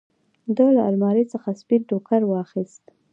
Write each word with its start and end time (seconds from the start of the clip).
ده 0.55 0.65
له 0.75 0.81
المارۍ 0.91 1.25
څخه 1.33 1.49
سپين 1.61 1.81
ټوکر 1.89 2.21
واخېست. 2.27 2.83